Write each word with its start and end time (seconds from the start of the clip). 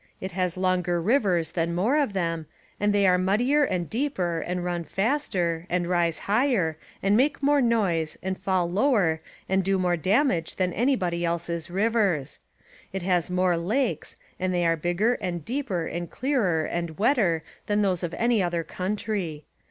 It 0.19 0.31
has 0.31 0.57
longer 0.57 0.99
rivers 0.99 1.53
and 1.55 1.75
inore 1.77 2.01
of 2.01 2.13
them, 2.13 2.47
and 2.79 2.91
they 2.91 3.05
are 3.05 3.19
muddier 3.19 3.63
and 3.63 3.87
deeper 3.87 4.39
and 4.39 4.63
run 4.65 4.83
faster, 4.83 5.67
and 5.69 5.85
rise 5.85 6.17
higher 6.25 6.75
and 7.03 7.15
make 7.15 7.43
more 7.43 7.61
noise 7.61 8.17
and 8.23 8.35
fall 8.35 8.67
lower 8.67 9.21
and 9.47 9.63
do 9.63 9.77
more 9.77 9.95
damage 9.97 10.55
than 10.55 10.73
anybody 10.73 11.23
else's 11.23 11.69
rivers. 11.69 12.39
It 12.91 13.03
has 13.03 13.29
more 13.29 13.57
lakes 13.57 14.15
and 14.39 14.51
they 14.51 14.65
are 14.65 14.75
bigger 14.75 15.19
and 15.21 15.45
deeper 15.45 15.85
and 15.85 16.09
clearer 16.09 16.63
and 16.65 16.97
wetter 16.97 17.43
than 17.67 17.83
those 17.83 18.01
of 18.01 18.15
any 18.15 18.41
other 18.41 18.63
country. 18.63 19.45